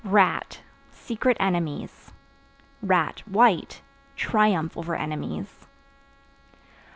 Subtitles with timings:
[0.03, 0.59] Rat
[0.89, 2.11] Secret enemies;
[2.81, 3.83] (white)
[4.15, 5.67] triumph over enemies.